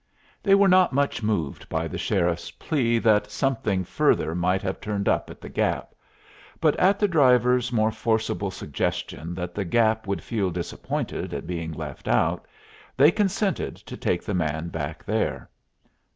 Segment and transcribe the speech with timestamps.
[0.41, 5.07] They were not much moved by the sheriff's plea that something further might have turned
[5.07, 5.93] up at the Gap;
[6.59, 11.71] but at the driver's more forcible suggestion that the Gap would feel disappointed at being
[11.71, 12.47] left out,
[12.97, 15.51] they consented to take the man back there.